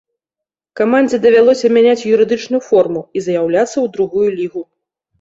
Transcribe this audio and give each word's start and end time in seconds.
Камандзе 0.79 1.19
давялося 1.25 1.71
мяняць 1.79 2.07
юрыдычную 2.15 2.63
форму 2.71 3.01
і 3.17 3.27
заяўляцца 3.31 3.73
ў 3.73 3.87
другую 3.97 4.29
лігу. 4.43 4.69